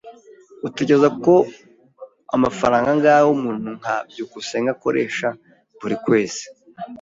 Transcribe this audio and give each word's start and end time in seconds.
Utekereza 0.67 1.07
ko 1.23 1.33
amafaranga 2.35 2.87
angahe 2.93 3.27
umuntu 3.35 3.67
nka 3.79 3.95
byukusenge 4.09 4.69
akoresha 4.75 5.27
buri 5.79 5.95
kwezi? 6.05 6.43